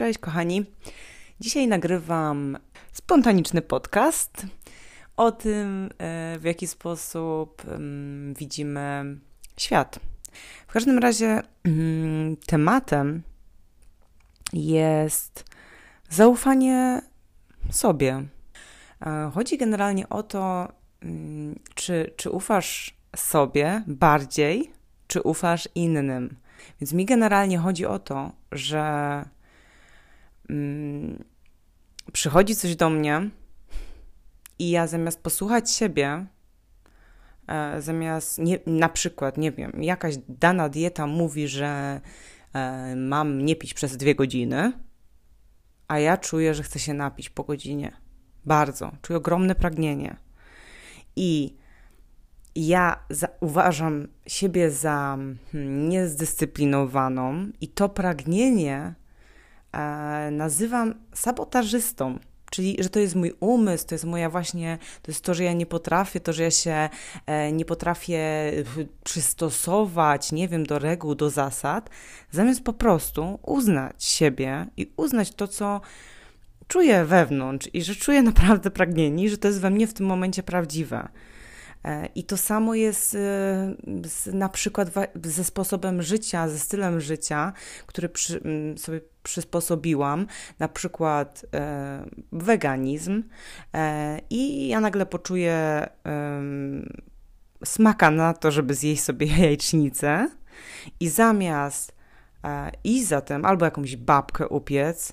Cześć 0.00 0.18
kochani. 0.18 0.64
Dzisiaj 1.40 1.68
nagrywam 1.68 2.58
spontaniczny 2.92 3.62
podcast 3.62 4.46
o 5.16 5.32
tym, 5.32 5.90
e, 5.98 6.38
w 6.38 6.44
jaki 6.44 6.66
sposób 6.66 7.62
widzimy 8.36 9.16
świat. 9.56 10.00
W 10.68 10.72
każdym 10.72 10.98
razie 10.98 11.42
mm, 11.64 12.36
tematem 12.36 13.22
jest 14.52 15.44
zaufanie 16.08 17.02
sobie. 17.70 18.24
E, 19.02 19.30
chodzi 19.34 19.58
generalnie 19.58 20.08
o 20.08 20.22
to, 20.22 20.72
mm, 21.02 21.58
czy, 21.74 22.12
czy 22.16 22.30
ufasz 22.30 22.94
sobie 23.16 23.82
bardziej, 23.86 24.70
czy 25.06 25.22
ufasz 25.22 25.68
innym. 25.74 26.36
Więc 26.80 26.92
mi 26.92 27.06
generalnie 27.06 27.58
chodzi 27.58 27.86
o 27.86 27.98
to, 27.98 28.32
że 28.52 29.24
mm, 30.50 31.24
przychodzi 32.12 32.56
coś 32.56 32.76
do 32.76 32.90
mnie 32.90 33.30
i 34.58 34.70
ja 34.70 34.86
zamiast 34.86 35.22
posłuchać 35.22 35.70
siebie, 35.70 36.26
e, 37.46 37.82
zamiast 37.82 38.38
nie, 38.38 38.58
na 38.66 38.88
przykład, 38.88 39.36
nie 39.36 39.52
wiem, 39.52 39.82
jakaś 39.82 40.14
dana 40.28 40.68
dieta 40.68 41.06
mówi, 41.06 41.48
że 41.48 42.00
e, 42.52 42.96
mam 42.96 43.44
nie 43.44 43.56
pić 43.56 43.74
przez 43.74 43.96
dwie 43.96 44.14
godziny, 44.14 44.72
a 45.88 45.98
ja 45.98 46.16
czuję, 46.16 46.54
że 46.54 46.62
chcę 46.62 46.78
się 46.78 46.94
napić 46.94 47.30
po 47.30 47.44
godzinie. 47.44 47.92
Bardzo. 48.44 48.92
Czuję 49.02 49.16
ogromne 49.16 49.54
pragnienie. 49.54 50.16
I 51.16 51.56
ja 52.54 53.04
za, 53.10 53.28
uważam 53.40 54.08
siebie 54.26 54.70
za 54.70 55.18
hmm, 55.52 55.88
niezdyscyplinowaną 55.88 57.50
i 57.60 57.68
to 57.68 57.88
pragnienie 57.88 58.94
nazywam 60.30 60.94
sabotażystą. 61.14 62.18
Czyli, 62.50 62.76
że 62.78 62.88
to 62.88 63.00
jest 63.00 63.14
mój 63.14 63.32
umysł, 63.40 63.86
to 63.86 63.94
jest 63.94 64.04
moja 64.04 64.30
właśnie, 64.30 64.78
to 65.02 65.10
jest 65.10 65.24
to, 65.24 65.34
że 65.34 65.44
ja 65.44 65.52
nie 65.52 65.66
potrafię, 65.66 66.20
to, 66.20 66.32
że 66.32 66.42
ja 66.42 66.50
się 66.50 66.88
e, 67.26 67.52
nie 67.52 67.64
potrafię 67.64 68.52
przystosować, 69.04 70.32
nie 70.32 70.48
wiem, 70.48 70.66
do 70.66 70.78
reguł, 70.78 71.14
do 71.14 71.30
zasad, 71.30 71.90
zamiast 72.30 72.64
po 72.64 72.72
prostu 72.72 73.38
uznać 73.42 74.04
siebie 74.04 74.66
i 74.76 74.92
uznać 74.96 75.34
to, 75.34 75.48
co 75.48 75.80
czuję 76.68 77.04
wewnątrz 77.04 77.68
i 77.72 77.82
że 77.82 77.94
czuję 77.94 78.22
naprawdę 78.22 78.70
pragnienie, 78.70 79.30
że 79.30 79.38
to 79.38 79.48
jest 79.48 79.60
we 79.60 79.70
mnie 79.70 79.86
w 79.86 79.94
tym 79.94 80.06
momencie 80.06 80.42
prawdziwe. 80.42 81.08
E, 81.84 82.06
I 82.14 82.24
to 82.24 82.36
samo 82.36 82.74
jest 82.74 83.14
e, 83.14 83.18
z, 84.04 84.26
na 84.26 84.48
przykład 84.48 84.90
ze 85.24 85.44
sposobem 85.44 86.02
życia, 86.02 86.48
ze 86.48 86.58
stylem 86.58 87.00
życia, 87.00 87.52
który 87.86 88.08
przy, 88.08 88.40
sobie 88.76 89.00
przysposobiłam, 89.22 90.26
na 90.58 90.68
przykład 90.68 91.46
e, 91.54 92.04
weganizm, 92.32 93.22
e, 93.74 94.20
i 94.30 94.68
ja 94.68 94.80
nagle 94.80 95.06
poczuję 95.06 95.52
e, 95.52 96.42
smaka 97.64 98.10
na 98.10 98.34
to, 98.34 98.50
żeby 98.50 98.74
zjeść 98.74 99.02
sobie 99.02 99.26
jajecznicę, 99.38 100.28
i 101.00 101.08
zamiast 101.08 101.94
e, 102.44 103.02
za 103.04 103.20
tym, 103.20 103.44
albo 103.44 103.64
jakąś 103.64 103.96
babkę 103.96 104.48
upiec 104.48 105.12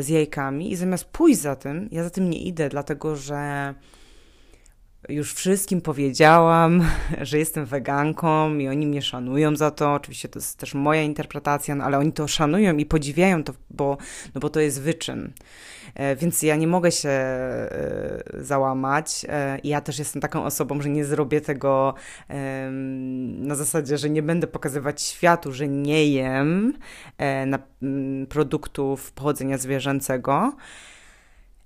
z 0.00 0.08
jajkami, 0.08 0.72
i 0.72 0.76
zamiast 0.76 1.04
pójść 1.04 1.40
za 1.40 1.56
tym, 1.56 1.88
ja 1.92 2.04
za 2.04 2.10
tym 2.10 2.30
nie 2.30 2.42
idę, 2.42 2.68
dlatego 2.68 3.16
że 3.16 3.74
już 5.08 5.34
wszystkim 5.34 5.80
powiedziałam, 5.80 6.84
że 7.20 7.38
jestem 7.38 7.66
weganką 7.66 8.54
i 8.54 8.68
oni 8.68 8.86
mnie 8.86 9.02
szanują 9.02 9.56
za 9.56 9.70
to. 9.70 9.94
Oczywiście 9.94 10.28
to 10.28 10.38
jest 10.38 10.58
też 10.58 10.74
moja 10.74 11.02
interpretacja, 11.02 11.74
no 11.74 11.84
ale 11.84 11.98
oni 11.98 12.12
to 12.12 12.28
szanują 12.28 12.76
i 12.76 12.86
podziwiają 12.86 13.44
to, 13.44 13.52
bo, 13.70 13.96
no 14.34 14.40
bo 14.40 14.50
to 14.50 14.60
jest 14.60 14.80
wyczyn. 14.80 15.32
E, 15.94 16.16
więc 16.16 16.42
ja 16.42 16.56
nie 16.56 16.66
mogę 16.66 16.92
się 16.92 17.08
e, 17.08 18.22
załamać. 18.40 19.26
E, 19.28 19.58
ja 19.64 19.80
też 19.80 19.98
jestem 19.98 20.22
taką 20.22 20.44
osobą, 20.44 20.82
że 20.82 20.88
nie 20.88 21.04
zrobię 21.04 21.40
tego 21.40 21.94
na 23.38 23.54
zasadzie, 23.54 23.98
że 23.98 24.10
nie 24.10 24.22
będę 24.22 24.46
pokazywać 24.46 25.02
światu, 25.02 25.52
że 25.52 25.68
nie 25.68 26.06
jem 26.06 26.72
produktów 28.28 29.12
pochodzenia 29.12 29.58
zwierzęcego. 29.58 30.52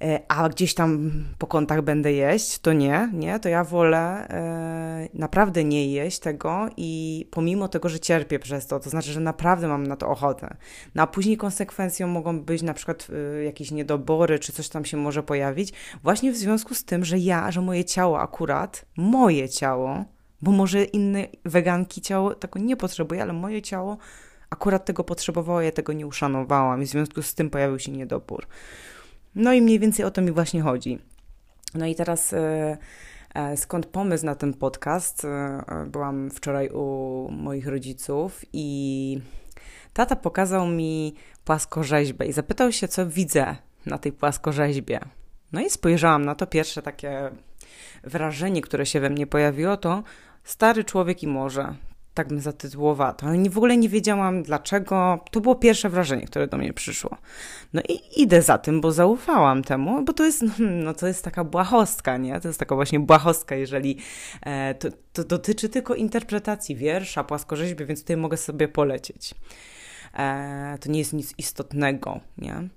E, 0.03 0.21
a 0.29 0.49
gdzieś 0.49 0.75
tam 0.75 1.11
po 1.39 1.47
kątach 1.47 1.83
będę 1.83 2.13
jeść, 2.13 2.59
to 2.59 2.73
nie, 2.73 3.11
nie, 3.13 3.41
to 3.41 3.49
ja 3.49 3.65
wolę 3.65 4.29
e, 4.29 5.09
naprawdę 5.15 5.65
nie 5.65 5.93
jeść 5.93 6.19
tego 6.19 6.69
i 6.77 7.29
pomimo 7.31 7.69
tego, 7.69 7.89
że 7.89 8.01
cierpię 8.01 8.39
przez 8.39 8.67
to, 8.67 8.81
to 8.81 8.91
znaczy, 8.91 9.13
że 9.13 9.21
naprawdę 9.21 9.69
mam 9.69 9.87
na 9.87 9.97
to 9.97 10.09
ochotę. 10.09 10.57
No 10.95 11.03
a 11.03 11.07
później 11.07 11.37
konsekwencją 11.37 12.07
mogą 12.07 12.41
być 12.41 12.63
na 12.63 12.75
przykład 12.75 13.09
e, 13.39 13.45
jakieś 13.45 13.71
niedobory, 13.71 14.39
czy 14.39 14.53
coś 14.53 14.69
tam 14.69 14.85
się 14.85 14.97
może 14.97 15.23
pojawić, 15.23 15.73
właśnie 16.03 16.33
w 16.33 16.37
związku 16.37 16.75
z 16.75 16.85
tym, 16.85 17.05
że 17.05 17.19
ja, 17.19 17.51
że 17.51 17.61
moje 17.61 17.85
ciało 17.85 18.21
akurat, 18.21 18.85
moje 18.97 19.49
ciało, 19.49 20.05
bo 20.43 20.51
może 20.51 20.85
inne 20.85 21.27
weganki 21.45 22.01
ciało 22.01 22.35
tego 22.35 22.59
nie 22.59 22.77
potrzebuje, 22.77 23.23
ale 23.23 23.33
moje 23.33 23.63
ciało 23.63 23.99
akurat 24.51 24.85
tego 24.85 25.05
potrzebowało, 25.05 25.61
ja 25.61 25.73
tego 25.73 25.93
nie 25.93 26.07
uszanowałam 26.07 26.83
i 26.83 26.87
w 26.87 26.89
związku 26.89 27.23
z 27.23 27.35
tym 27.35 27.51
pojawił 27.51 27.79
się 27.79 27.93
niedobór. 27.93 28.47
No 29.37 29.53
i 29.53 29.63
mniej 29.63 29.79
więcej 29.79 30.05
o 30.05 30.11
to 30.11 30.23
mi 30.23 30.33
właśnie 30.33 30.63
chodzi. 30.63 30.99
No 31.75 31.87
i 31.87 31.95
teraz 31.95 32.33
e, 32.33 32.77
e, 33.35 33.57
skąd 33.57 33.87
pomysł 33.87 34.27
na 34.27 34.35
ten 34.35 34.55
podcast? 34.55 35.25
E, 35.25 35.87
byłam 35.87 36.31
wczoraj 36.31 36.69
u 36.69 37.29
moich 37.33 37.67
rodziców 37.67 38.45
i 38.53 39.21
tata 39.93 40.17
pokazał 40.17 40.67
mi 40.67 41.15
płaskorzeźbę 41.45 42.27
i 42.27 42.33
zapytał 42.33 42.73
się, 42.73 42.89
co 42.89 43.07
widzę 43.07 43.57
na 43.87 43.99
tej 43.99 44.13
płaskorzeźbie. 44.13 45.01
No 45.53 45.61
i 45.61 45.71
spojrzałam 45.71 46.25
na 46.25 46.35
to. 46.35 46.47
Pierwsze 46.47 46.83
takie 46.83 47.31
wrażenie, 48.05 48.63
które 48.63 48.87
się 48.87 49.01
we 49.01 49.11
mnie 49.11 49.27
pojawiło, 49.27 49.77
to 49.77 50.03
stary 50.45 50.85
człowiek 50.85 51.23
i 51.23 51.27
morze 51.27 51.75
tak 52.17 52.29
bym 52.29 52.41
zatytułowała 52.41 53.13
to. 53.13 53.27
Ale 53.27 53.51
w 53.51 53.57
ogóle 53.57 53.77
nie 53.77 53.89
wiedziałam 53.89 54.43
dlaczego. 54.43 55.25
To 55.31 55.41
było 55.41 55.55
pierwsze 55.55 55.91
wrażenie, 55.91 56.27
które 56.27 56.47
do 56.47 56.57
mnie 56.57 56.73
przyszło. 56.73 57.17
No 57.73 57.83
i 57.89 58.23
idę 58.23 58.43
za 58.43 58.59
tym, 58.59 58.81
bo 58.81 58.93
zaufałam 58.93 59.63
temu, 59.63 60.05
bo 60.05 60.13
to 60.13 60.25
jest, 60.25 60.43
no, 60.43 60.53
no 60.85 60.95
to 60.95 61.07
jest 61.07 61.25
taka 61.25 61.45
błahostka, 61.45 62.17
nie? 62.17 62.41
To 62.41 62.49
jest 62.49 62.61
taka 62.61 62.75
właśnie 62.75 63.01
błahostka, 63.01 63.55
jeżeli 63.55 63.99
e, 64.43 64.75
to, 64.75 64.89
to 65.13 65.25
dotyczy 65.25 65.69
tylko 65.69 65.95
interpretacji 65.95 66.77
wiersza, 66.77 67.25
płaskorzeźby, 67.25 67.85
więc 67.85 68.01
tutaj 68.01 68.17
mogę 68.17 68.37
sobie 68.37 68.69
polecieć. 68.69 69.35
E, 70.15 70.79
to 70.81 70.91
nie 70.91 70.99
jest 70.99 71.13
nic 71.13 71.35
istotnego, 71.39 72.21
nie? 72.39 72.69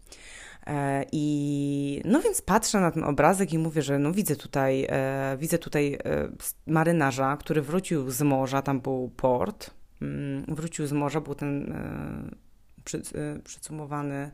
E, 0.69 1.05
I 1.11 2.01
no 2.05 2.21
więc 2.21 2.41
patrzę 2.41 2.79
na 2.79 2.91
ten 2.91 3.03
obrazek 3.03 3.53
i 3.53 3.57
mówię, 3.57 3.81
że 3.81 3.99
no 3.99 4.11
widzę 4.11 4.35
tutaj, 4.35 4.87
e, 4.89 5.37
widzę 5.39 5.57
tutaj 5.57 5.93
e, 5.93 6.29
marynarza, 6.67 7.37
który 7.37 7.61
wrócił 7.61 8.11
z 8.11 8.21
morza, 8.21 8.61
tam 8.61 8.79
był 8.79 9.11
port, 9.17 9.71
mm, 10.01 10.45
wrócił 10.47 10.87
z 10.87 10.91
morza, 10.91 11.21
był 11.21 11.35
ten 11.35 11.73
przy, 12.83 13.01
przycumowany 13.43 14.31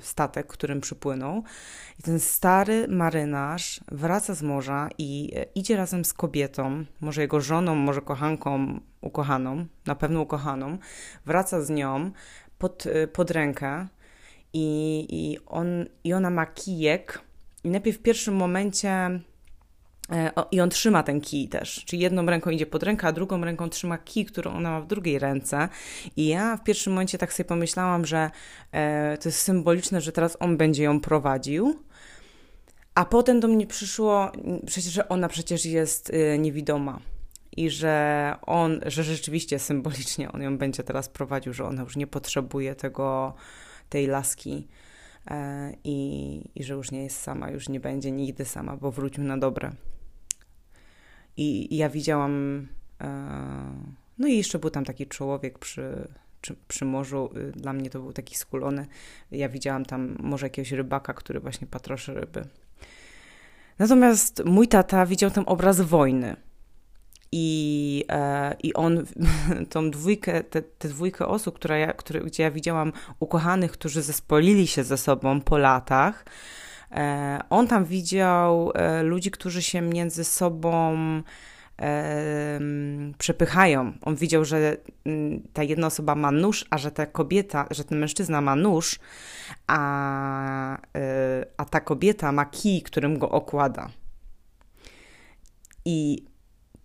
statek, 0.00 0.46
którym 0.46 0.80
przypłynął. 0.80 1.42
I 1.98 2.02
ten 2.02 2.20
stary 2.20 2.88
marynarz 2.88 3.80
wraca 3.88 4.34
z 4.34 4.42
morza 4.42 4.88
i 4.98 5.32
idzie 5.54 5.76
razem 5.76 6.04
z 6.04 6.12
kobietą, 6.12 6.84
może 7.00 7.22
jego 7.22 7.40
żoną, 7.40 7.74
może 7.74 8.00
kochanką, 8.00 8.80
ukochaną, 9.00 9.66
na 9.86 9.94
pewno 9.94 10.20
ukochaną, 10.20 10.78
wraca 11.26 11.62
z 11.62 11.70
nią 11.70 12.10
pod, 12.58 12.84
pod 13.12 13.30
rękę 13.30 13.86
i, 14.56 15.06
i, 15.10 15.38
on, 15.46 15.86
i 16.04 16.12
ona 16.12 16.30
ma 16.30 16.46
kijek 16.46 17.20
i 17.64 17.70
najpierw 17.70 17.96
w 17.96 18.02
pierwszym 18.02 18.34
momencie 18.34 18.90
e, 20.10 20.30
i 20.50 20.60
on 20.60 20.70
trzyma 20.70 21.02
ten 21.02 21.20
kij 21.20 21.48
też, 21.48 21.84
czyli 21.84 22.02
jedną 22.02 22.26
ręką 22.26 22.50
idzie 22.50 22.66
pod 22.66 22.82
rękę, 22.82 23.06
a 23.06 23.12
drugą 23.12 23.44
ręką 23.44 23.68
trzyma 23.68 23.98
kij, 23.98 24.24
którą 24.24 24.52
ona 24.52 24.70
ma 24.70 24.80
w 24.80 24.86
drugiej 24.86 25.18
ręce. 25.18 25.68
I 26.16 26.26
ja 26.26 26.56
w 26.56 26.64
pierwszym 26.64 26.92
momencie 26.92 27.18
tak 27.18 27.32
sobie 27.32 27.48
pomyślałam, 27.48 28.06
że 28.06 28.30
e, 28.72 29.18
to 29.18 29.28
jest 29.28 29.38
symboliczne, 29.38 30.00
że 30.00 30.12
teraz 30.12 30.36
on 30.40 30.56
będzie 30.56 30.84
ją 30.84 31.00
prowadził. 31.00 31.82
A 32.94 33.04
potem 33.04 33.40
do 33.40 33.48
mnie 33.48 33.66
przyszło, 33.66 34.32
przecież 34.66 34.92
że 34.92 35.08
ona 35.08 35.28
przecież 35.28 35.66
jest 35.66 36.10
e, 36.10 36.38
niewidoma 36.38 37.00
i 37.56 37.70
że 37.70 38.34
on, 38.42 38.80
że 38.86 39.04
rzeczywiście 39.04 39.58
symbolicznie 39.58 40.32
on 40.32 40.42
ją 40.42 40.58
będzie 40.58 40.82
teraz 40.82 41.08
prowadził, 41.08 41.52
że 41.52 41.64
ona 41.64 41.82
już 41.82 41.96
nie 41.96 42.06
potrzebuje 42.06 42.74
tego 42.74 43.34
tej 43.88 44.06
laski 44.06 44.68
e, 45.26 45.72
i, 45.84 46.50
i 46.54 46.64
że 46.64 46.74
już 46.74 46.90
nie 46.90 47.02
jest 47.02 47.20
sama, 47.20 47.50
już 47.50 47.68
nie 47.68 47.80
będzie 47.80 48.12
nigdy 48.12 48.44
sama, 48.44 48.76
bo 48.76 48.90
wrócił 48.90 49.24
na 49.24 49.38
dobre. 49.38 49.72
I, 51.36 51.74
i 51.74 51.76
ja 51.76 51.88
widziałam, 51.88 52.66
e, 53.00 53.06
no 54.18 54.26
i 54.26 54.36
jeszcze 54.36 54.58
był 54.58 54.70
tam 54.70 54.84
taki 54.84 55.06
człowiek 55.06 55.58
przy, 55.58 56.08
przy 56.68 56.84
morzu, 56.84 57.30
y, 57.36 57.52
dla 57.52 57.72
mnie 57.72 57.90
to 57.90 58.00
był 58.00 58.12
taki 58.12 58.36
skulony. 58.36 58.86
Ja 59.30 59.48
widziałam 59.48 59.84
tam 59.84 60.16
może 60.20 60.46
jakiegoś 60.46 60.72
rybaka, 60.72 61.14
który 61.14 61.40
właśnie 61.40 61.66
patroszy 61.66 62.14
ryby. 62.14 62.44
Natomiast 63.78 64.42
mój 64.44 64.68
tata 64.68 65.06
widział 65.06 65.30
ten 65.30 65.44
obraz 65.46 65.80
wojny. 65.80 66.36
I, 67.38 68.04
e, 68.08 68.56
i 68.62 68.74
on, 68.74 69.04
tą 69.70 69.90
dwójkę, 69.90 70.44
te, 70.44 70.62
te 70.62 70.88
dwójkę 70.88 71.26
osób, 71.26 71.54
która 71.54 71.78
ja, 71.78 71.92
które, 71.92 72.20
gdzie 72.20 72.42
ja 72.42 72.50
widziałam 72.50 72.92
ukochanych, 73.20 73.72
którzy 73.72 74.02
zespolili 74.02 74.66
się 74.66 74.84
ze 74.84 74.96
sobą 74.96 75.40
po 75.40 75.58
latach, 75.58 76.24
e, 76.90 77.40
on 77.50 77.66
tam 77.66 77.84
widział 77.84 78.72
e, 78.74 79.02
ludzi, 79.02 79.30
którzy 79.30 79.62
się 79.62 79.80
między 79.80 80.24
sobą 80.24 80.96
przepychają. 83.18 83.92
On 84.02 84.16
widział, 84.16 84.44
że 84.44 84.76
ta 85.52 85.62
jedna 85.62 85.86
osoba 85.86 86.14
ma 86.14 86.30
nóż, 86.30 86.64
a 86.70 86.78
że 86.78 86.90
ta 86.90 87.06
kobieta, 87.06 87.66
że 87.70 87.84
ten 87.84 87.98
mężczyzna 87.98 88.40
ma 88.40 88.56
nóż, 88.56 88.98
a, 89.66 90.78
a 91.56 91.64
ta 91.64 91.80
kobieta 91.80 92.32
ma 92.32 92.44
kij, 92.44 92.82
którym 92.82 93.18
go 93.18 93.30
okłada. 93.30 93.90
I 95.84 96.24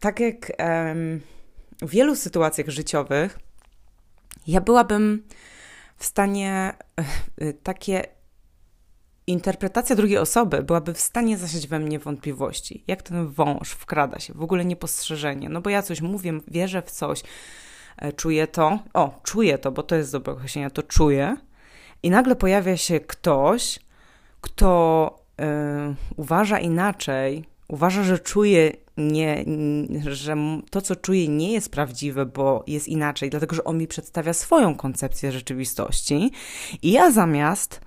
tak 0.02 0.20
jak 0.20 0.52
w 1.82 1.90
wielu 1.90 2.16
sytuacjach 2.16 2.70
życiowych, 2.70 3.40
ja 4.48 4.62
byłabym 4.62 5.24
w 5.98 6.06
stanie 6.06 6.74
e, 7.38 7.54
takie 7.54 8.04
interpretacja 9.28 9.96
drugiej 9.96 10.18
osoby 10.18 10.64
byłaby 10.64 10.94
w 10.94 11.00
stanie 11.00 11.38
zasiać 11.38 11.68
we 11.68 11.80
mnie 11.80 12.00
wątpliwości. 12.00 12.84
Jak 12.88 13.02
ten 13.02 13.28
wąż 13.28 13.72
wkrada 13.72 14.20
się, 14.20 14.34
w 14.34 14.42
ogóle 14.42 14.66
niepostrzeżenie. 14.66 15.50
No 15.50 15.62
bo 15.62 15.70
ja 15.70 15.82
coś 15.82 16.02
mówię, 16.02 16.40
wierzę 16.48 16.82
w 16.82 16.92
coś, 16.92 17.24
e, 17.98 18.14
czuję 18.14 18.48
to. 18.48 18.80
O, 18.94 19.20
czuję 19.24 19.58
to, 19.58 19.72
bo 19.72 19.84
to 19.84 19.96
jest 19.96 20.12
dobre 20.12 20.34
określenie, 20.34 20.72
to 20.72 20.84
czuję. 20.84 21.38
I 22.04 22.10
nagle 22.10 22.36
pojawia 22.36 22.78
się 22.78 23.00
ktoś, 23.00 23.80
kto 24.42 25.16
yy, 25.38 25.46
uważa 26.16 26.60
inaczej, 26.60 27.46
uważa, 27.68 28.04
że 28.04 28.20
czuje 28.20 28.72
nie, 29.08 29.46
że 30.08 30.36
to, 30.70 30.82
co 30.82 30.96
czuje, 30.96 31.28
nie 31.28 31.52
jest 31.52 31.72
prawdziwe, 31.72 32.26
bo 32.26 32.64
jest 32.68 32.88
inaczej, 32.88 33.30
dlatego 33.30 33.56
że 33.56 33.64
on 33.64 33.78
mi 33.78 33.88
przedstawia 33.88 34.34
swoją 34.34 34.76
koncepcję 34.76 35.32
rzeczywistości. 35.32 36.32
I 36.82 36.92
ja 36.92 37.12
zamiast 37.12 37.82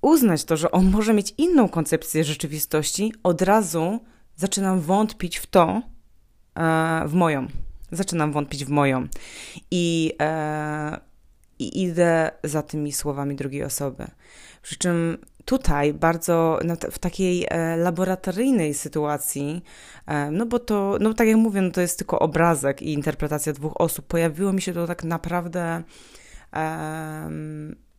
uznać 0.00 0.44
to, 0.44 0.56
że 0.56 0.70
on 0.70 0.90
może 0.90 1.14
mieć 1.14 1.34
inną 1.38 1.68
koncepcję 1.68 2.24
rzeczywistości, 2.24 3.12
od 3.22 3.42
razu 3.42 4.00
zaczynam 4.36 4.80
wątpić 4.80 5.38
w 5.38 5.46
to, 5.46 5.82
e, 6.54 7.02
w 7.06 7.14
moją. 7.14 7.46
Zaczynam 7.92 8.32
wątpić 8.32 8.64
w 8.64 8.68
moją. 8.68 9.08
I, 9.70 10.12
e, 10.20 11.00
I 11.58 11.82
idę 11.82 12.30
za 12.44 12.62
tymi 12.62 12.92
słowami 12.92 13.36
drugiej 13.36 13.64
osoby. 13.64 14.06
Przy 14.62 14.76
czym 14.76 15.18
tutaj 15.44 15.94
bardzo 15.94 16.58
w 16.90 16.98
takiej 16.98 17.46
e, 17.48 17.76
laboratoryjnej 17.76 18.74
sytuacji, 18.74 19.64
no 20.30 20.46
bo 20.46 20.58
to, 20.58 20.98
no 21.00 21.14
tak 21.14 21.28
jak 21.28 21.36
mówię, 21.36 21.62
no 21.62 21.70
to 21.70 21.80
jest 21.80 21.98
tylko 21.98 22.18
obrazek 22.18 22.82
i 22.82 22.92
interpretacja 22.92 23.52
dwóch 23.52 23.80
osób, 23.80 24.06
pojawiło 24.06 24.52
mi 24.52 24.62
się 24.62 24.72
to 24.72 24.86
tak 24.86 25.04
naprawdę 25.04 25.82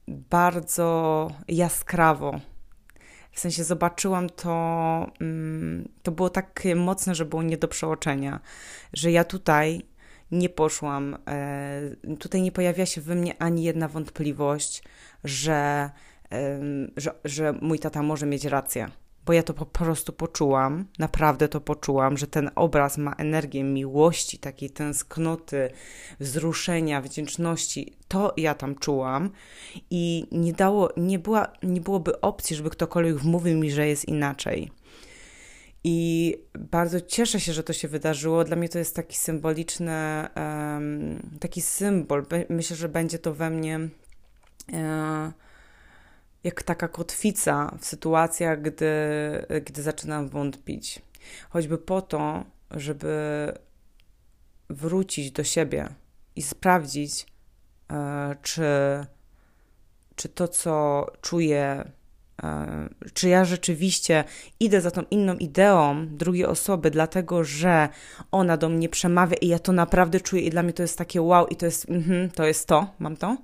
bardzo 0.07 1.31
jaskrawo. 1.47 2.39
W 3.31 3.39
sensie 3.39 3.63
zobaczyłam 3.63 4.29
to, 4.29 5.11
mm, 5.21 5.89
to 6.03 6.11
było 6.11 6.29
tak 6.29 6.63
mocne, 6.75 7.15
że 7.15 7.25
było 7.25 7.43
nie 7.43 7.57
do 7.57 7.67
przeoczenia, 7.67 8.39
że 8.93 9.11
ja 9.11 9.23
tutaj 9.23 9.81
nie 10.31 10.49
poszłam, 10.49 11.17
e, 11.27 12.15
tutaj 12.19 12.41
nie 12.41 12.51
pojawia 12.51 12.85
się 12.85 13.01
we 13.01 13.15
mnie 13.15 13.41
ani 13.41 13.63
jedna 13.63 13.87
wątpliwość, 13.87 14.83
że, 15.23 15.89
że, 16.97 17.11
że 17.25 17.53
mój 17.61 17.79
tata 17.79 18.03
może 18.03 18.25
mieć 18.25 18.45
rację 18.45 18.87
bo 19.25 19.33
ja 19.33 19.43
to 19.43 19.53
po 19.53 19.65
prostu 19.65 20.13
poczułam, 20.13 20.85
naprawdę 20.99 21.47
to 21.47 21.61
poczułam, 21.61 22.17
że 22.17 22.27
ten 22.27 22.49
obraz 22.55 22.97
ma 22.97 23.13
energię 23.13 23.63
miłości, 23.63 24.37
takiej 24.37 24.69
tęsknoty, 24.69 25.69
wzruszenia, 26.19 27.01
wdzięczności. 27.01 27.93
To 28.07 28.33
ja 28.37 28.53
tam 28.53 28.75
czułam 28.75 29.29
i 29.89 30.27
nie 30.31 30.53
dało, 30.53 30.89
nie, 30.97 31.19
była, 31.19 31.47
nie 31.63 31.81
byłoby 31.81 32.21
opcji, 32.21 32.55
żeby 32.55 32.69
ktokolwiek 32.69 33.15
wmówił 33.15 33.57
mi, 33.57 33.71
że 33.71 33.87
jest 33.87 34.05
inaczej. 34.05 34.71
I 35.83 36.37
bardzo 36.59 37.01
cieszę 37.01 37.39
się, 37.39 37.53
że 37.53 37.63
to 37.63 37.73
się 37.73 37.87
wydarzyło. 37.87 38.43
Dla 38.43 38.55
mnie 38.55 38.69
to 38.69 38.79
jest 38.79 38.95
taki 38.95 39.17
symboliczny, 39.17 40.27
taki 41.39 41.61
symbol. 41.61 42.25
Myślę, 42.49 42.75
że 42.75 42.89
będzie 42.89 43.19
to 43.19 43.33
we 43.33 43.49
mnie. 43.49 43.89
Jak 46.45 46.63
taka 46.63 46.87
kotwica 46.87 47.77
w 47.81 47.85
sytuacjach, 47.85 48.61
gdy, 48.61 48.85
gdy 49.65 49.81
zaczynam 49.81 50.29
wątpić. 50.29 51.01
Choćby 51.49 51.77
po 51.77 52.01
to, 52.01 52.43
żeby 52.71 53.51
wrócić 54.69 55.31
do 55.31 55.43
siebie 55.43 55.89
i 56.35 56.41
sprawdzić, 56.41 57.25
e, 57.91 58.35
czy, 58.41 58.65
czy 60.15 60.29
to, 60.29 60.47
co 60.47 61.05
czuję, 61.21 61.91
e, 62.43 62.89
czy 63.13 63.29
ja 63.29 63.45
rzeczywiście 63.45 64.23
idę 64.59 64.81
za 64.81 64.91
tą 64.91 65.03
inną 65.11 65.35
ideą 65.35 66.07
drugiej 66.07 66.45
osoby, 66.45 66.91
dlatego 66.91 67.43
że 67.43 67.89
ona 68.31 68.57
do 68.57 68.69
mnie 68.69 68.89
przemawia 68.89 69.37
i 69.41 69.47
ja 69.47 69.59
to 69.59 69.71
naprawdę 69.71 70.19
czuję 70.19 70.41
i 70.41 70.49
dla 70.49 70.63
mnie 70.63 70.73
to 70.73 70.81
jest 70.81 70.97
takie 70.97 71.21
wow 71.21 71.47
i 71.47 71.55
to 71.55 71.65
jest, 71.65 71.89
mm 71.89 72.29
to 72.31 72.45
jest 72.45 72.67
to, 72.67 72.93
mam 72.99 73.17
to? 73.17 73.37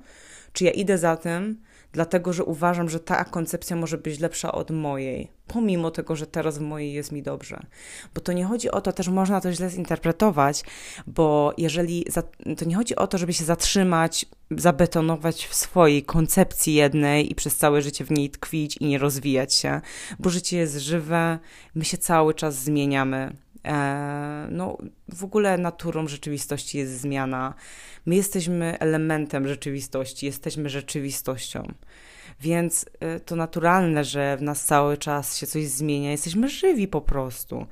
Czy 0.54 0.64
ja 0.64 0.72
idę 0.72 0.98
za 0.98 1.18
tym, 1.18 1.62
dlatego 1.92 2.34
że 2.34 2.44
uważam, 2.44 2.90
że 2.90 3.00
ta 3.00 3.26
koncepcja 3.26 3.76
może 3.76 3.98
być 3.98 4.20
lepsza 4.20 4.52
od 4.52 4.72
mojej, 4.72 5.32
pomimo 5.48 5.92
tego, 5.92 6.16
że 6.16 6.28
teraz 6.28 6.58
w 6.58 6.62
mojej 6.62 6.94
jest 6.94 7.12
mi 7.12 7.24
dobrze. 7.24 7.60
Bo 8.16 8.22
to 8.22 8.34
nie 8.34 8.46
chodzi 8.46 8.72
o 8.72 8.82
to, 8.82 8.94
też 8.94 9.08
można 9.08 9.42
to 9.42 9.54
źle 9.54 9.70
zinterpretować, 9.70 10.64
bo 11.08 11.54
jeżeli, 11.58 12.06
za, 12.10 12.24
to 12.58 12.66
nie 12.66 12.76
chodzi 12.76 12.96
o 12.96 13.08
to, 13.08 13.18
żeby 13.18 13.34
się 13.34 13.44
zatrzymać, 13.44 14.26
zabetonować 14.52 15.46
w 15.46 15.56
swojej 15.56 16.04
koncepcji 16.04 16.74
jednej 16.74 17.32
i 17.32 17.36
przez 17.36 17.58
całe 17.58 17.82
życie 17.82 18.06
w 18.06 18.12
niej 18.12 18.30
tkwić 18.30 18.78
i 18.78 18.86
nie 18.86 18.98
rozwijać 18.98 19.54
się, 19.54 19.82
bo 20.20 20.30
życie 20.30 20.58
jest 20.58 20.78
żywe, 20.78 21.40
my 21.76 21.86
się 21.86 21.98
cały 21.98 22.34
czas 22.34 22.56
zmieniamy. 22.56 23.36
E, 23.66 24.48
no, 24.52 24.78
w 25.10 25.24
ogóle 25.24 25.58
naturą 25.58 26.08
rzeczywistości 26.08 26.78
jest 26.78 27.02
zmiana. 27.02 27.54
My 28.06 28.16
jesteśmy 28.16 28.80
elementem 28.80 29.48
rzeczywistości, 29.48 30.26
jesteśmy 30.26 30.70
rzeczywistością. 30.70 31.74
Więc 32.40 32.86
e, 33.00 33.20
to 33.20 33.36
naturalne, 33.36 34.04
że 34.04 34.38
w 34.38 34.42
nas 34.42 34.66
cały 34.66 34.98
czas 34.98 35.38
się 35.38 35.48
coś 35.48 35.68
zmienia. 35.68 36.12
Jesteśmy 36.12 36.50
żywi 36.50 36.88
po 36.88 37.02
prostu. 37.02 37.66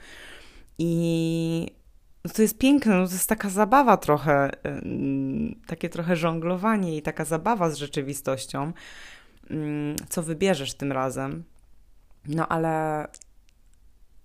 I 0.77 1.67
no 2.25 2.31
to 2.31 2.41
jest 2.41 2.57
piękne, 2.57 2.95
no 2.95 3.07
to 3.07 3.13
jest 3.13 3.29
taka 3.29 3.49
zabawa 3.49 3.97
trochę, 3.97 4.51
takie 5.67 5.89
trochę 5.89 6.15
żonglowanie 6.15 6.97
i 6.97 7.01
taka 7.01 7.25
zabawa 7.25 7.69
z 7.69 7.75
rzeczywistością. 7.75 8.73
Mm, 9.49 9.95
co 10.09 10.23
wybierzesz 10.23 10.73
tym 10.73 10.91
razem? 10.91 11.43
No 12.27 12.47
ale 12.47 13.07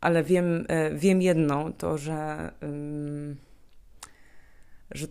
ale 0.04 0.24
wiem, 0.24 0.66
e, 0.68 0.94
wiem 0.94 1.22
jedno, 1.22 1.72
to 1.72 1.98
że, 1.98 2.50
że 4.90 5.06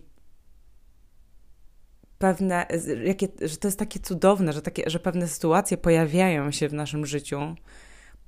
pewne, 2.18 2.66
jakie, 3.04 3.28
że 3.42 3.56
to 3.56 3.68
jest 3.68 3.78
takie 3.78 4.00
cudowne, 4.00 4.52
że, 4.52 4.62
takie, 4.62 4.90
że 4.90 4.98
pewne 4.98 5.28
sytuacje 5.28 5.76
pojawiają 5.76 6.50
się 6.50 6.68
w 6.68 6.72
naszym 6.72 7.06
życiu 7.06 7.54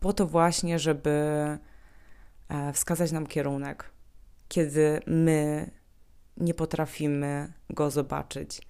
po 0.00 0.12
to 0.12 0.26
właśnie, 0.26 0.78
żeby 0.78 1.10
e, 2.48 2.72
wskazać 2.72 3.12
nam 3.12 3.26
kierunek, 3.26 3.90
kiedy 4.48 5.00
my 5.06 5.70
nie 6.36 6.54
potrafimy 6.54 7.52
go 7.70 7.90
zobaczyć. 7.90 8.60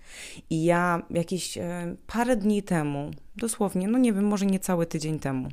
I 0.50 0.64
ja 0.64 1.02
jakieś 1.10 1.58
e, 1.58 1.96
parę 2.06 2.36
dni 2.36 2.62
temu, 2.62 3.10
dosłownie, 3.36 3.88
no 3.88 3.98
nie 3.98 4.12
wiem, 4.12 4.24
może 4.24 4.46
nie 4.46 4.60
cały 4.60 4.86
tydzień 4.86 5.18
temu, 5.18 5.48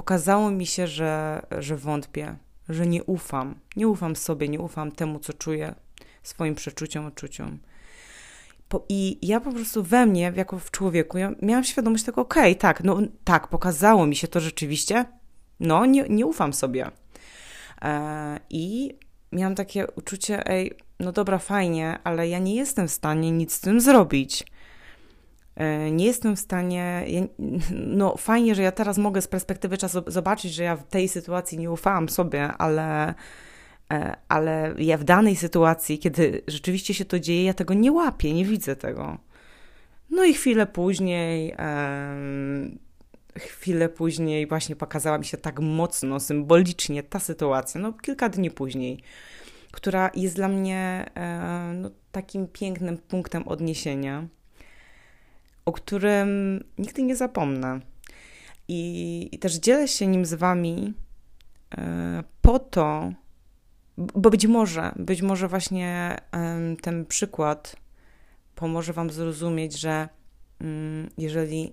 pokazało 0.00 0.50
mi 0.50 0.66
się, 0.66 0.86
że, 0.86 1.42
że 1.58 1.76
wątpię, 1.76 2.36
że 2.68 2.86
nie 2.86 3.04
ufam. 3.04 3.60
Nie 3.76 3.88
ufam 3.88 4.16
sobie, 4.16 4.48
nie 4.48 4.60
ufam 4.60 4.92
temu, 4.92 5.18
co 5.18 5.32
czuję, 5.32 5.74
swoim 6.22 6.54
przeczuciom, 6.54 7.06
odczuciom. 7.06 7.58
Po, 8.68 8.84
I 8.88 9.18
ja 9.22 9.40
po 9.40 9.52
prostu 9.52 9.82
we 9.82 10.06
mnie, 10.06 10.32
jako 10.36 10.58
w 10.58 10.70
człowieku, 10.70 11.18
ja 11.18 11.32
miałam 11.42 11.64
świadomość 11.64 12.04
tego, 12.04 12.20
okej, 12.20 12.52
okay, 12.52 12.54
tak, 12.54 12.84
no 12.84 12.98
tak, 13.24 13.48
pokazało 13.48 14.06
mi 14.06 14.16
się 14.16 14.28
to 14.28 14.40
rzeczywiście, 14.40 15.04
no 15.60 15.86
nie, 15.86 16.04
nie 16.08 16.26
ufam 16.26 16.52
sobie. 16.52 16.90
E, 17.82 18.40
I 18.50 18.94
miałam 19.32 19.54
takie 19.54 19.86
uczucie, 19.86 20.46
ej, 20.46 20.72
no 21.00 21.12
dobra, 21.12 21.38
fajnie, 21.38 21.98
ale 22.04 22.28
ja 22.28 22.38
nie 22.38 22.54
jestem 22.54 22.88
w 22.88 22.92
stanie 22.92 23.30
nic 23.30 23.52
z 23.52 23.60
tym 23.60 23.80
zrobić. 23.80 24.46
E, 25.60 25.90
nie 25.90 26.06
jestem 26.06 26.36
w 26.36 26.40
stanie, 26.40 27.04
no 27.70 28.16
fajnie, 28.16 28.54
że 28.54 28.62
ja 28.62 28.72
teraz 28.72 28.98
mogę 28.98 29.22
z 29.22 29.28
perspektywy 29.28 29.78
czasu 29.78 30.02
zobaczyć, 30.06 30.54
że 30.54 30.62
ja 30.62 30.76
w 30.76 30.86
tej 30.86 31.08
sytuacji 31.08 31.58
nie 31.58 31.70
ufałam 31.70 32.08
sobie, 32.08 32.52
ale, 32.52 33.14
e, 33.92 34.16
ale 34.28 34.74
ja 34.78 34.98
w 34.98 35.04
danej 35.04 35.36
sytuacji, 35.36 35.98
kiedy 35.98 36.42
rzeczywiście 36.46 36.94
się 36.94 37.04
to 37.04 37.20
dzieje, 37.20 37.44
ja 37.44 37.54
tego 37.54 37.74
nie 37.74 37.92
łapię, 37.92 38.32
nie 38.32 38.44
widzę 38.44 38.76
tego. 38.76 39.18
No 40.10 40.24
i 40.24 40.34
chwilę 40.34 40.66
później 40.66 41.54
chwilę 43.38 43.88
później 43.88 44.46
właśnie 44.46 44.76
pokazała 44.76 45.18
mi 45.18 45.24
się 45.24 45.36
tak 45.36 45.60
mocno, 45.60 46.20
symbolicznie 46.20 47.02
ta 47.02 47.18
sytuacja, 47.18 47.80
no 47.80 47.92
kilka 47.92 48.28
dni 48.28 48.50
później, 48.50 49.02
która 49.70 50.10
jest 50.14 50.36
dla 50.36 50.48
mnie 50.48 51.10
e, 51.14 51.72
no, 51.74 51.90
takim 52.12 52.48
pięknym 52.48 52.98
punktem 52.98 53.48
odniesienia, 53.48 54.26
o 55.64 55.72
którym 55.72 56.60
nigdy 56.78 57.02
nie 57.02 57.16
zapomnę. 57.16 57.80
I, 58.68 59.38
też 59.40 59.54
dzielę 59.54 59.88
się 59.88 60.06
nim 60.06 60.24
z 60.24 60.34
Wami 60.34 60.94
e, 61.78 62.24
po 62.42 62.58
to, 62.58 63.12
bo 63.96 64.30
być 64.30 64.46
może, 64.46 64.92
być 64.96 65.22
może 65.22 65.48
właśnie 65.48 66.16
ten 66.82 67.06
przykład 67.06 67.76
pomoże 68.54 68.92
Wam 68.92 69.10
zrozumieć, 69.10 69.78
że 69.78 70.08
mm, 70.60 71.10
jeżeli 71.18 71.72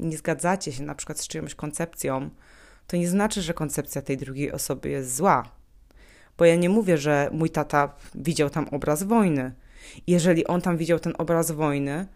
nie 0.00 0.16
zgadzacie 0.16 0.72
się 0.72 0.82
na 0.82 0.94
przykład 0.94 1.18
z 1.18 1.28
czyjąś 1.28 1.54
koncepcją, 1.54 2.30
to 2.86 2.96
nie 2.96 3.08
znaczy, 3.08 3.42
że 3.42 3.54
koncepcja 3.54 4.02
tej 4.02 4.16
drugiej 4.16 4.52
osoby 4.52 4.88
jest 4.88 5.16
zła. 5.16 5.48
Bo 6.38 6.44
ja 6.44 6.56
nie 6.56 6.68
mówię, 6.68 6.98
że 6.98 7.30
mój 7.32 7.50
tata 7.50 7.94
widział 8.14 8.50
tam 8.50 8.68
obraz 8.68 9.02
wojny. 9.02 9.52
Jeżeli 10.06 10.46
on 10.46 10.60
tam 10.60 10.76
widział 10.76 10.98
ten 10.98 11.12
obraz 11.18 11.50
wojny, 11.50 12.06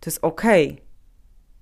to 0.00 0.10
jest 0.10 0.18
okej. 0.22 0.68
Okay. 0.68 0.82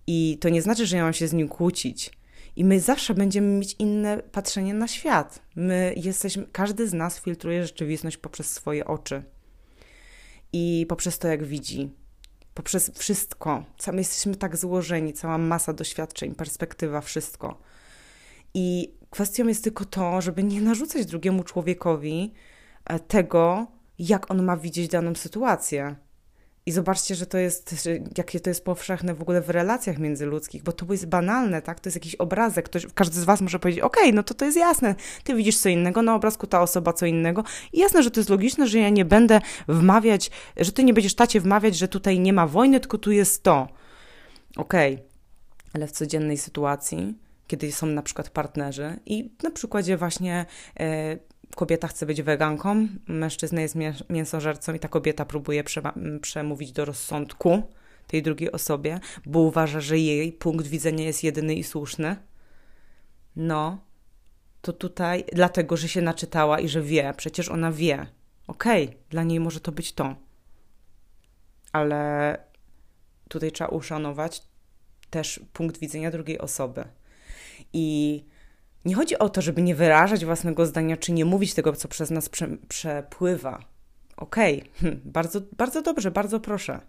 I 0.07 0.39
to 0.41 0.49
nie 0.49 0.63
znaczy, 0.63 0.87
że 0.87 0.97
ja 0.97 1.03
mam 1.03 1.13
się 1.13 1.29
z 1.29 1.33
nim 1.33 1.49
kłócić. 1.49 2.11
I 2.57 2.65
my 2.65 2.81
zawsze 2.81 3.15
będziemy 3.15 3.59
mieć 3.59 3.77
inne 3.79 4.23
patrzenie 4.33 4.75
na 4.75 4.89
świat. 4.89 5.43
My 5.57 5.95
jesteśmy, 5.97 6.47
każdy 6.53 6.89
z 6.89 6.93
nas 6.93 7.21
filtruje 7.21 7.63
rzeczywistość 7.67 8.17
poprzez 8.17 8.51
swoje 8.51 8.85
oczy 8.85 9.23
i 10.53 10.87
poprzez 10.89 11.19
to, 11.19 11.29
jak 11.29 11.45
widzi 11.45 11.91
poprzez 12.57 12.91
wszystko. 12.99 13.65
My 13.93 13.99
jesteśmy 13.99 14.37
tak 14.37 14.57
złożeni, 14.57 15.13
cała 15.13 15.39
masa 15.39 15.73
doświadczeń, 15.73 16.35
perspektywa, 16.35 17.01
wszystko. 17.01 17.59
I 18.55 18.95
kwestią 19.11 19.47
jest 19.47 19.65
tylko 19.65 19.85
to, 19.85 20.21
żeby 20.21 20.45
nie 20.45 20.61
narzucać 20.61 21.07
drugiemu 21.07 21.45
człowiekowi 21.45 22.33
e, 22.85 23.01
tego, 23.01 23.67
jak 23.99 24.31
on 24.31 24.43
ma 24.43 24.57
widzieć 24.57 24.89
daną 24.89 25.15
sytuację. 25.15 25.97
I 26.67 26.73
zobaczcie, 26.73 27.15
że 27.15 27.27
to 27.27 27.39
jest, 27.39 27.89
jakie 28.19 28.41
to 28.41 28.51
jest 28.51 28.65
powszechne 28.65 29.15
w 29.15 29.23
ogóle 29.23 29.41
w 29.41 29.51
relacjach 29.51 29.99
międzyludzkich, 29.99 30.63
bo 30.63 30.73
to 30.73 30.93
jest 30.93 31.07
banalne, 31.07 31.63
tak? 31.63 31.81
To 31.81 31.89
jest 31.89 31.97
jakiś 31.97 32.15
obrazek. 32.15 32.65
Ktoś, 32.65 32.87
każdy 32.95 33.21
z 33.21 33.25
Was 33.25 33.41
może 33.41 33.59
powiedzieć, 33.59 33.83
okej, 33.83 34.03
okay, 34.03 34.13
no 34.13 34.23
to 34.23 34.35
to 34.35 34.45
jest 34.45 34.57
jasne. 34.57 34.95
Ty 35.25 35.35
widzisz 35.35 35.59
co 35.59 35.69
innego, 35.69 36.03
na 36.03 36.15
obrazku 36.15 36.47
ta 36.47 36.63
osoba 36.63 36.93
co 36.93 37.07
innego. 37.07 37.45
I 37.73 37.79
jasne, 37.79 38.03
że 38.03 38.11
to 38.11 38.21
jest 38.21 38.31
logiczne, 38.31 38.67
że 38.67 38.79
ja 38.79 38.89
nie 38.89 39.05
będę 39.05 39.41
wmawiać, 39.69 40.31
że 40.57 40.73
Ty 40.73 40.85
nie 40.85 40.95
będziesz 40.95 41.15
tacie 41.15 41.41
wmawiać, 41.41 41.77
że 41.77 41.89
tutaj 41.89 42.21
nie 42.21 42.33
ma 42.33 42.47
wojny, 42.47 42.81
tylko 42.81 42.99
tu 42.99 43.13
jest 43.13 43.43
to. 43.43 43.69
Okej, 44.57 44.95
okay. 44.95 45.07
ale 45.73 45.87
w 45.87 45.93
codziennej 45.93 46.39
sytuacji, 46.39 47.15
kiedy 47.47 47.73
są 47.73 47.87
na 47.87 48.03
przykład 48.03 48.31
partnerzy 48.31 49.01
i 49.07 49.31
na 49.43 49.51
przykładzie 49.51 49.97
właśnie... 49.97 50.47
Yy, 50.79 50.87
kobieta 51.55 51.89
chce 51.89 52.07
być 52.07 52.23
weganką, 52.23 52.89
mężczyzna 53.07 53.61
jest 53.61 53.77
mięsożercą 54.11 54.75
i 54.75 54.79
ta 54.79 54.89
kobieta 54.89 55.25
próbuje 55.25 55.65
przemówić 56.21 56.73
do 56.73 56.85
rozsądku 56.85 57.63
tej 58.07 58.23
drugiej 58.23 58.53
osobie, 58.53 59.01
bo 59.27 59.41
uważa, 59.41 59.81
że 59.81 59.99
jej 59.99 60.33
punkt 60.33 60.67
widzenia 60.67 61.05
jest 61.05 61.25
jedyny 61.25 61.55
i 61.55 61.65
słuszny. 61.65 62.17
No, 63.37 63.79
to 64.63 64.73
tutaj, 64.73 65.25
dlatego, 65.33 65.77
że 65.77 65.89
się 65.89 66.03
naczytała 66.03 66.61
i 66.61 66.69
że 66.69 66.83
wie, 66.83 67.15
przecież 67.17 67.49
ona 67.49 67.73
wie. 67.73 68.07
Okej, 68.47 68.87
okay, 68.87 68.99
dla 69.11 69.23
niej 69.23 69.41
może 69.41 69.61
to 69.61 69.73
być 69.73 69.93
to. 69.93 70.17
Ale 71.73 72.39
tutaj 73.29 73.53
trzeba 73.53 73.71
uszanować 73.71 74.43
też 75.11 75.41
punkt 75.53 75.79
widzenia 75.79 76.11
drugiej 76.11 76.39
osoby. 76.39 76.85
I 77.73 78.25
nie 78.87 78.95
chodzi 78.95 79.19
o 79.19 79.29
to, 79.29 79.43
żeby 79.43 79.63
nie 79.63 79.75
wyrażać 79.75 80.25
własnego 80.25 80.67
zdania, 80.67 80.97
czy 80.97 81.13
nie 81.13 81.25
mówić 81.25 81.55
tego, 81.55 81.73
co 81.73 81.89
przez 81.89 82.11
nas 82.11 82.29
prze, 82.29 82.49
przepływa. 82.69 83.65
Okej, 84.17 84.61
okay. 84.61 84.71
Hm, 84.81 85.01
bardzo, 85.05 85.41
bardzo 85.57 85.83
dobrze, 85.83 86.11
bardzo 86.11 86.41
proszę. 86.41 86.81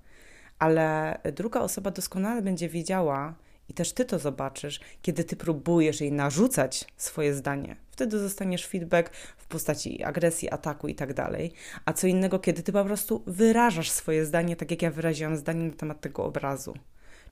Ale 0.59 1.17
druga 1.33 1.59
osoba 1.59 1.91
doskonale 1.91 2.41
będzie 2.41 2.69
wiedziała, 2.69 3.35
i 3.69 3.73
też 3.73 3.93
ty 3.93 4.05
to 4.05 4.19
zobaczysz, 4.19 4.79
kiedy 5.01 5.23
ty 5.23 5.35
próbujesz 5.35 6.01
jej 6.01 6.11
narzucać 6.11 6.85
swoje 6.97 7.33
zdanie. 7.33 7.75
Wtedy 7.91 8.19
dostaniesz 8.19 8.67
feedback 8.67 9.09
w 9.37 9.47
postaci 9.47 10.03
agresji, 10.03 10.49
ataku 10.49 10.87
i 10.87 10.95
tak 10.95 11.13
dalej. 11.13 11.53
A 11.85 11.93
co 11.93 12.07
innego, 12.07 12.39
kiedy 12.39 12.63
ty 12.63 12.71
po 12.71 12.85
prostu 12.85 13.23
wyrażasz 13.27 13.91
swoje 13.91 14.25
zdanie, 14.25 14.55
tak 14.55 14.71
jak 14.71 14.81
ja 14.81 14.91
wyraziłam 14.91 15.37
zdanie 15.37 15.65
na 15.65 15.75
temat 15.75 16.01
tego 16.01 16.25
obrazu. 16.25 16.73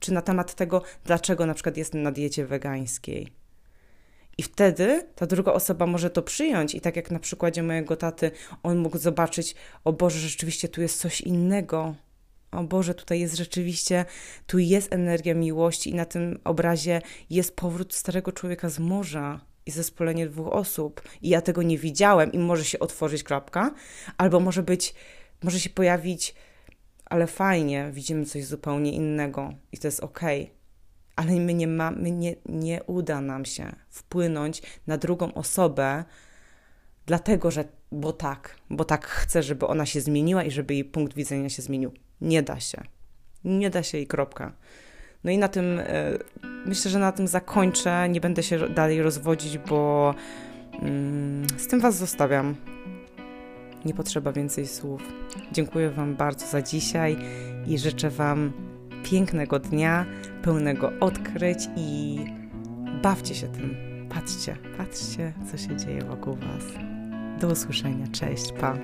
Czy 0.00 0.12
na 0.12 0.22
temat 0.22 0.54
tego, 0.54 0.82
dlaczego 1.04 1.46
na 1.46 1.54
przykład 1.54 1.76
jestem 1.76 2.02
na 2.02 2.12
diecie 2.12 2.46
wegańskiej 2.46 3.45
i 4.38 4.42
wtedy 4.42 5.08
ta 5.14 5.26
druga 5.26 5.52
osoba 5.52 5.86
może 5.86 6.10
to 6.10 6.22
przyjąć. 6.22 6.74
I 6.74 6.80
tak 6.80 6.96
jak 6.96 7.10
na 7.10 7.18
przykładzie 7.18 7.62
mojego 7.62 7.96
taty, 7.96 8.30
on 8.62 8.78
mógł 8.78 8.98
zobaczyć, 8.98 9.54
o 9.84 9.92
Boże, 9.92 10.18
rzeczywiście 10.18 10.68
tu 10.68 10.82
jest 10.82 11.00
coś 11.00 11.20
innego. 11.20 11.94
O 12.50 12.62
Boże, 12.64 12.94
tutaj 12.94 13.20
jest 13.20 13.36
rzeczywiście, 13.36 14.04
tu 14.46 14.58
jest 14.58 14.92
energia 14.92 15.34
miłości 15.34 15.90
i 15.90 15.94
na 15.94 16.04
tym 16.04 16.40
obrazie 16.44 17.02
jest 17.30 17.56
powrót 17.56 17.94
starego 17.94 18.32
człowieka 18.32 18.68
z 18.68 18.78
morza 18.78 19.40
i 19.66 19.70
zespolenie 19.70 20.26
dwóch 20.26 20.48
osób. 20.48 21.02
I 21.22 21.28
ja 21.28 21.40
tego 21.40 21.62
nie 21.62 21.78
widziałem 21.78 22.32
i 22.32 22.38
może 22.38 22.64
się 22.64 22.78
otworzyć 22.78 23.22
klapka, 23.22 23.74
albo 24.18 24.40
może 24.40 24.62
być, 24.62 24.94
może 25.42 25.60
się 25.60 25.70
pojawić, 25.70 26.34
ale 27.04 27.26
fajnie, 27.26 27.90
widzimy 27.92 28.24
coś 28.24 28.44
zupełnie 28.44 28.92
innego 28.92 29.52
i 29.72 29.78
to 29.78 29.88
jest 29.88 30.00
okej. 30.00 30.42
Okay 30.42 30.56
ale 31.16 31.32
my 31.32 31.54
nie, 31.54 31.66
ma, 31.66 31.90
my 31.90 32.10
nie, 32.10 32.34
nie 32.46 32.82
uda 32.82 33.20
nam 33.20 33.44
się 33.44 33.72
wpłynąć 33.88 34.62
na 34.86 34.98
drugą 34.98 35.34
osobę, 35.34 36.04
dlatego 37.06 37.50
że, 37.50 37.64
bo 37.92 38.12
tak, 38.12 38.56
bo 38.70 38.84
tak 38.84 39.06
chcę, 39.06 39.42
żeby 39.42 39.66
ona 39.66 39.86
się 39.86 40.00
zmieniła 40.00 40.44
i 40.44 40.50
żeby 40.50 40.74
jej 40.74 40.84
punkt 40.84 41.14
widzenia 41.14 41.48
się 41.48 41.62
zmienił. 41.62 41.92
Nie 42.20 42.42
da 42.42 42.60
się. 42.60 42.82
Nie 43.44 43.70
da 43.70 43.82
się 43.82 43.98
i 43.98 44.06
kropka. 44.06 44.52
No 45.24 45.30
i 45.30 45.38
na 45.38 45.48
tym, 45.48 45.78
e, 45.78 45.84
myślę, 46.66 46.90
że 46.90 46.98
na 46.98 47.12
tym 47.12 47.28
zakończę. 47.28 48.08
Nie 48.08 48.20
będę 48.20 48.42
się 48.42 48.68
dalej 48.68 49.02
rozwodzić, 49.02 49.58
bo 49.58 50.14
mm, 50.72 51.46
z 51.56 51.66
tym 51.66 51.80
Was 51.80 51.96
zostawiam. 51.96 52.56
Nie 53.84 53.94
potrzeba 53.94 54.32
więcej 54.32 54.66
słów. 54.66 55.02
Dziękuję 55.52 55.90
Wam 55.90 56.16
bardzo 56.16 56.46
za 56.46 56.62
dzisiaj 56.62 57.16
i 57.66 57.78
życzę 57.78 58.10
Wam 58.10 58.52
pięknego 59.10 59.58
dnia, 59.58 60.06
pełnego 60.42 60.92
odkryć 61.00 61.58
i 61.76 62.18
bawcie 63.02 63.34
się 63.34 63.48
tym. 63.48 63.76
Patrzcie, 64.08 64.56
patrzcie, 64.78 65.32
co 65.50 65.56
się 65.56 65.76
dzieje 65.76 66.02
wokół 66.02 66.34
Was. 66.34 66.64
Do 67.40 67.48
usłyszenia. 67.48 68.06
Cześć, 68.12 68.52
pa. 68.52 68.76